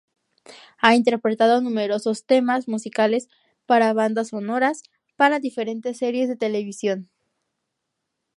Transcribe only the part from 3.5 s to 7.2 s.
para bandas sonoras, para diferentes series de televisión.